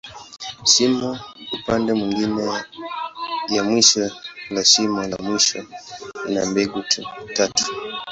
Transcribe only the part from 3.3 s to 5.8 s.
ya mwisho la shimo la mwisho,